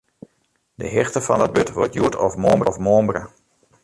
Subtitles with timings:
[0.75, 3.21] De hichte fan dat bod wurdt hjoed of moarn bekendmakke.